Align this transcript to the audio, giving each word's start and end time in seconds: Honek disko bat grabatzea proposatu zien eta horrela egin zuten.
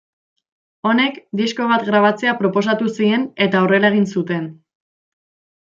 Honek 0.91 1.19
disko 1.41 1.67
bat 1.73 1.85
grabatzea 1.91 2.33
proposatu 2.41 2.89
zien 2.95 3.29
eta 3.49 3.63
horrela 3.67 3.93
egin 3.95 4.11
zuten. 4.17 4.49